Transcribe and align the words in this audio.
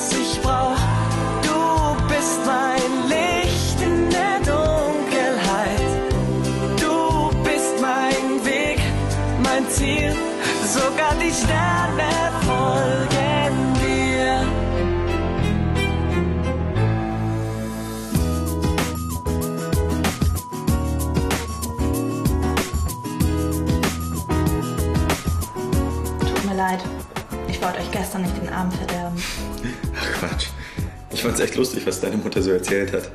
was 0.00 0.12
ich 0.12 0.40
brauch. 0.42 0.78
Du 1.42 2.08
bist 2.08 2.40
mein 2.46 3.08
Licht 3.08 3.80
in 3.80 4.10
der 4.10 4.38
Dunkelheit. 4.38 5.90
Du 6.80 7.30
bist 7.42 7.80
mein 7.80 8.44
Weg, 8.44 8.80
mein 9.42 9.68
Ziel. 9.70 10.14
Sogar 10.66 11.14
die 11.20 11.32
Sterne 11.32 12.10
folgen 12.46 13.74
dir. 13.82 14.46
Tut 26.20 26.44
mir 26.46 26.54
leid 26.56 26.99
ich 27.60 27.66
wollte 27.66 27.80
euch 27.80 27.90
gestern 27.90 28.22
nicht 28.22 28.34
den 28.40 28.48
Abend 28.48 28.72
verderben. 28.72 29.22
Ach 29.94 30.18
Quatsch. 30.18 30.46
Ich 31.12 31.22
fand's 31.22 31.40
echt 31.40 31.56
lustig, 31.56 31.86
was 31.86 32.00
deine 32.00 32.16
Mutter 32.16 32.40
so 32.40 32.52
erzählt 32.52 32.90
hat. 32.94 33.10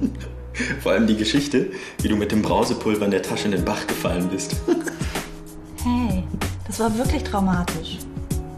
Vor 0.82 0.92
allem 0.92 1.06
die 1.06 1.14
Geschichte, 1.16 1.66
wie 2.00 2.08
du 2.08 2.16
mit 2.16 2.32
dem 2.32 2.40
Brausepulver 2.40 3.04
in 3.04 3.10
der 3.10 3.20
Tasche 3.20 3.44
in 3.44 3.50
den 3.50 3.66
Bach 3.66 3.86
gefallen 3.86 4.30
bist. 4.30 4.56
hey, 5.84 6.24
das 6.66 6.80
war 6.80 6.96
wirklich 6.96 7.22
traumatisch. 7.22 7.98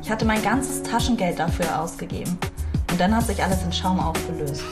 Ich 0.04 0.08
hatte 0.08 0.24
mein 0.24 0.40
ganzes 0.40 0.84
Taschengeld 0.84 1.40
dafür 1.40 1.80
ausgegeben. 1.80 2.38
Und 2.92 3.00
dann 3.00 3.16
hat 3.16 3.26
sich 3.26 3.42
alles 3.42 3.64
in 3.64 3.72
Schaum 3.72 3.98
aufgelöst. 3.98 4.62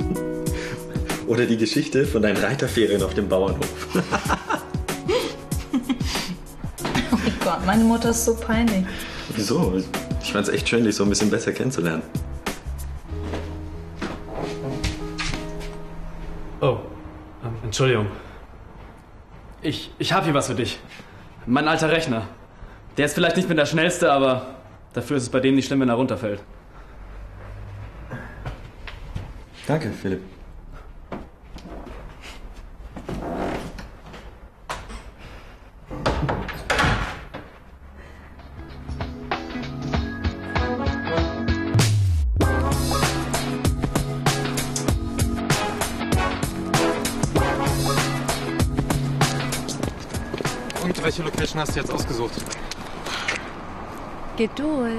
Oder 1.26 1.44
die 1.44 1.58
Geschichte 1.58 2.06
von 2.06 2.22
deinen 2.22 2.38
Reiterferien 2.38 3.02
auf 3.02 3.12
dem 3.12 3.28
Bauernhof. 3.28 3.68
oh 7.12 7.18
Gott, 7.44 7.66
meine 7.66 7.84
Mutter 7.84 8.08
ist 8.08 8.24
so 8.24 8.34
peinlich. 8.34 8.86
Wieso? 9.34 9.82
Ich 10.22 10.32
fand's 10.32 10.48
echt 10.48 10.68
schön, 10.68 10.84
dich 10.84 10.96
so 10.96 11.04
ein 11.04 11.08
bisschen 11.08 11.30
besser 11.30 11.52
kennenzulernen. 11.52 12.02
Oh, 16.60 16.78
ähm, 17.44 17.54
Entschuldigung. 17.64 18.06
Ich, 19.62 19.92
ich 19.98 20.12
habe 20.12 20.24
hier 20.24 20.34
was 20.34 20.48
für 20.48 20.54
dich. 20.54 20.78
Mein 21.46 21.68
alter 21.68 21.90
Rechner. 21.90 22.26
Der 22.96 23.06
ist 23.06 23.14
vielleicht 23.14 23.36
nicht 23.36 23.48
mehr 23.48 23.56
der 23.56 23.66
schnellste, 23.66 24.12
aber 24.12 24.56
dafür 24.92 25.16
ist 25.16 25.24
es 25.24 25.28
bei 25.28 25.40
dem 25.40 25.54
nicht 25.54 25.66
schlimm, 25.66 25.80
wenn 25.80 25.88
er 25.88 25.94
runterfällt. 25.94 26.42
Danke, 29.66 29.90
Philipp. 29.90 30.22
Und 50.90 51.04
welche 51.04 51.22
Location 51.22 51.60
hast 51.60 51.76
du 51.76 51.80
jetzt 51.80 51.92
ausgesucht? 51.92 52.32
Geduld. 54.36 54.96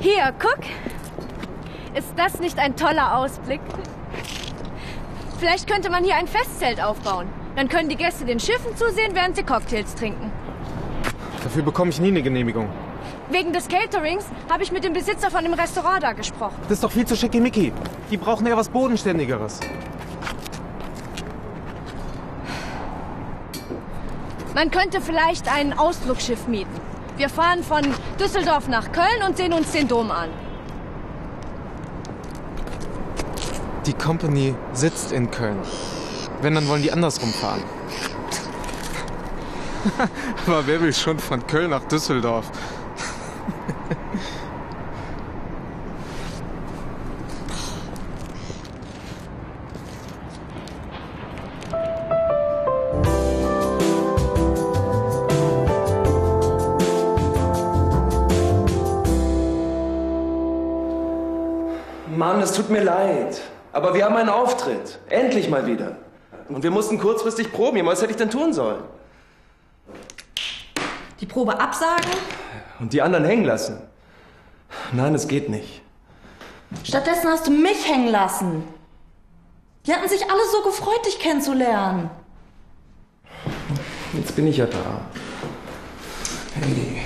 Hier, 0.00 0.32
guck. 0.40 0.58
Ist 1.94 2.14
das 2.16 2.40
nicht 2.40 2.58
ein 2.58 2.74
toller 2.74 3.18
Ausblick? 3.18 3.60
Vielleicht 5.38 5.70
könnte 5.70 5.90
man 5.90 6.04
hier 6.04 6.16
ein 6.16 6.26
Festzelt 6.26 6.82
aufbauen. 6.82 7.41
Dann 7.56 7.68
können 7.68 7.88
die 7.88 7.96
Gäste 7.96 8.24
den 8.24 8.40
Schiffen 8.40 8.76
zusehen, 8.76 9.14
während 9.14 9.36
sie 9.36 9.42
Cocktails 9.42 9.94
trinken. 9.94 10.30
Dafür 11.42 11.62
bekomme 11.62 11.90
ich 11.90 12.00
nie 12.00 12.08
eine 12.08 12.22
Genehmigung. 12.22 12.68
Wegen 13.30 13.52
des 13.52 13.68
Caterings 13.68 14.24
habe 14.50 14.62
ich 14.62 14.72
mit 14.72 14.84
dem 14.84 14.92
Besitzer 14.92 15.30
von 15.30 15.42
dem 15.44 15.54
Restaurant 15.54 16.02
da 16.02 16.12
gesprochen. 16.12 16.56
Das 16.62 16.72
ist 16.72 16.84
doch 16.84 16.92
viel 16.92 17.06
zu 17.06 17.16
schickimicki. 17.16 17.72
Die 18.10 18.16
brauchen 18.16 18.46
eher 18.46 18.56
was 18.56 18.68
Bodenständigeres. 18.68 19.60
Man 24.54 24.70
könnte 24.70 25.00
vielleicht 25.00 25.50
ein 25.52 25.78
Ausflugsschiff 25.78 26.46
mieten. 26.46 26.70
Wir 27.16 27.28
fahren 27.28 27.62
von 27.62 27.82
Düsseldorf 28.20 28.68
nach 28.68 28.92
Köln 28.92 29.22
und 29.26 29.36
sehen 29.36 29.52
uns 29.52 29.72
den 29.72 29.88
Dom 29.88 30.10
an. 30.10 30.28
Die 33.86 33.94
Company 33.94 34.54
sitzt 34.72 35.12
in 35.12 35.30
Köln. 35.30 35.58
Wenn, 36.42 36.56
dann 36.56 36.66
wollen 36.66 36.82
die 36.82 36.90
andersrum 36.90 37.32
fahren. 37.32 37.62
Aber 40.46 40.66
wer 40.66 40.80
will 40.80 40.92
schon 40.92 41.20
von 41.20 41.46
Köln 41.46 41.70
nach 41.70 41.84
Düsseldorf? 41.84 42.50
Mann, 62.16 62.40
es 62.40 62.52
tut 62.52 62.68
mir 62.68 62.82
leid. 62.82 63.40
Aber 63.72 63.94
wir 63.94 64.04
haben 64.04 64.16
einen 64.16 64.28
Auftritt. 64.28 64.98
Endlich 65.08 65.48
mal 65.48 65.66
wieder. 65.66 65.96
Und 66.48 66.62
wir 66.62 66.70
mussten 66.70 66.98
kurzfristig 66.98 67.52
proben. 67.52 67.84
Was 67.86 68.02
hätte 68.02 68.12
ich 68.12 68.16
denn 68.16 68.30
tun 68.30 68.52
sollen? 68.52 68.82
Die 71.20 71.26
Probe 71.26 71.58
absagen? 71.60 72.10
Und 72.80 72.92
die 72.92 73.02
anderen 73.02 73.24
hängen 73.24 73.44
lassen? 73.44 73.78
Nein, 74.92 75.14
es 75.14 75.28
geht 75.28 75.48
nicht. 75.48 75.82
Stattdessen 76.84 77.28
hast 77.28 77.46
du 77.46 77.50
mich 77.50 77.88
hängen 77.88 78.08
lassen. 78.08 78.64
Die 79.86 79.92
hatten 79.92 80.08
sich 80.08 80.30
alle 80.30 80.42
so 80.50 80.62
gefreut, 80.62 81.04
dich 81.06 81.18
kennenzulernen. 81.18 82.10
Jetzt 84.12 84.36
bin 84.36 84.46
ich 84.46 84.56
ja 84.58 84.66
da. 84.66 85.00
Hey. 86.54 87.02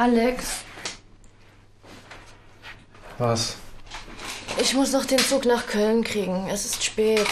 Alex, 0.00 0.62
Was? 3.18 3.56
ich 4.58 4.72
muss 4.72 4.92
noch 4.92 5.04
den 5.04 5.18
Zug 5.18 5.44
nach 5.44 5.66
Köln 5.66 6.02
kriegen. 6.04 6.48
Es 6.48 6.64
ist 6.64 6.82
spät. 6.82 7.26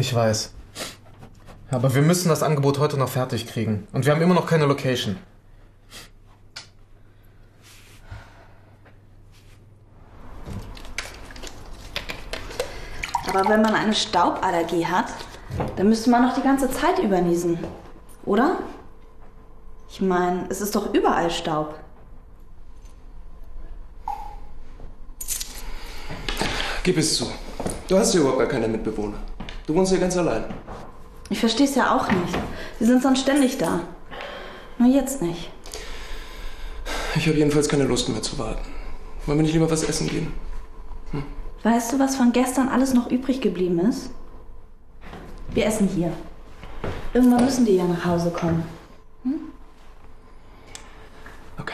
Ich 0.00 0.12
weiß. 0.12 0.52
Aber 1.70 1.94
wir 1.94 2.02
müssen 2.02 2.28
das 2.28 2.42
Angebot 2.42 2.80
heute 2.80 2.96
noch 2.96 3.08
fertig 3.08 3.46
kriegen. 3.46 3.86
Und 3.92 4.04
wir 4.04 4.12
haben 4.12 4.20
immer 4.20 4.34
noch 4.34 4.48
keine 4.48 4.66
Location. 4.66 5.16
Aber 13.28 13.48
wenn 13.48 13.62
man 13.62 13.76
eine 13.76 13.94
Stauballergie 13.94 14.86
hat, 14.86 15.06
dann 15.76 15.88
müsste 15.88 16.10
man 16.10 16.22
noch 16.22 16.34
die 16.34 16.42
ganze 16.42 16.70
Zeit 16.70 16.98
überniesen. 16.98 17.58
Oder? 18.24 18.58
Ich 19.88 20.00
meine, 20.00 20.46
es 20.48 20.60
ist 20.60 20.74
doch 20.74 20.92
überall 20.92 21.30
Staub. 21.30 21.74
Gib 26.82 26.98
es 26.98 27.16
zu. 27.16 27.26
Du 27.88 27.98
hast 27.98 28.12
hier 28.12 28.20
überhaupt 28.20 28.40
gar 28.40 28.48
keine 28.48 28.68
Mitbewohner. 28.68 29.18
Du 29.66 29.74
wohnst 29.74 29.90
hier 29.90 30.00
ganz 30.00 30.16
allein. 30.16 30.44
Ich 31.30 31.40
verstehe 31.40 31.66
es 31.66 31.74
ja 31.74 31.96
auch 31.96 32.10
nicht. 32.10 32.38
Sie 32.78 32.84
sind 32.84 33.02
sonst 33.02 33.20
ständig 33.20 33.58
da. 33.58 33.80
Nur 34.78 34.88
jetzt 34.88 35.22
nicht. 35.22 35.50
Ich 37.16 37.26
habe 37.26 37.38
jedenfalls 37.38 37.68
keine 37.68 37.84
Lust 37.84 38.08
mehr 38.08 38.22
zu 38.22 38.38
warten. 38.38 38.64
Wollen 39.24 39.38
wir 39.38 39.42
nicht 39.42 39.54
lieber 39.54 39.70
was 39.70 39.82
essen 39.82 40.08
gehen? 40.08 40.32
Weißt 41.62 41.92
du, 41.92 41.98
was 41.98 42.14
von 42.14 42.32
gestern 42.32 42.68
alles 42.68 42.94
noch 42.94 43.10
übrig 43.10 43.40
geblieben 43.40 43.80
ist? 43.80 44.10
Wir 45.56 45.64
essen 45.64 45.88
hier. 45.88 46.12
Irgendwann 47.14 47.46
müssen 47.46 47.64
die 47.64 47.76
ja 47.76 47.84
nach 47.84 48.04
Hause 48.04 48.30
kommen. 48.30 48.62
Okay. 51.56 51.72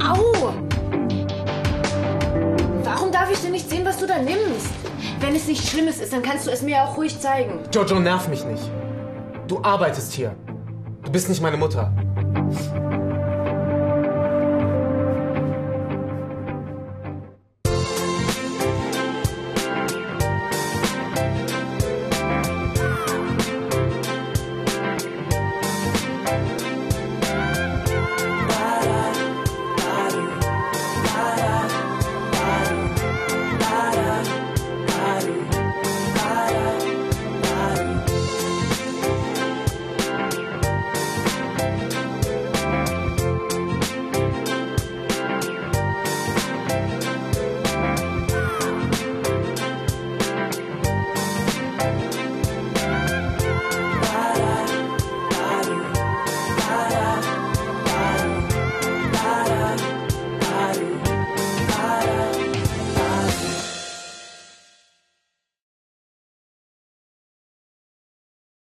Au! 0.00 0.54
Warum 2.84 3.10
darf 3.10 3.32
ich 3.32 3.40
denn 3.40 3.50
nicht 3.50 3.68
sehen, 3.68 3.84
was 3.84 3.98
du 3.98 4.06
da 4.06 4.18
nimmst? 4.18 4.79
Wenn 5.20 5.36
es 5.36 5.46
nichts 5.46 5.70
Schlimmes 5.70 6.00
ist, 6.00 6.14
dann 6.14 6.22
kannst 6.22 6.46
du 6.46 6.50
es 6.50 6.62
mir 6.62 6.82
auch 6.82 6.96
ruhig 6.96 7.20
zeigen. 7.20 7.60
Jojo, 7.72 8.00
nerv 8.00 8.26
mich 8.28 8.44
nicht. 8.44 8.70
Du 9.46 9.62
arbeitest 9.62 10.12
hier. 10.12 10.34
Du 11.04 11.12
bist 11.12 11.28
nicht 11.28 11.42
meine 11.42 11.58
Mutter. 11.58 11.92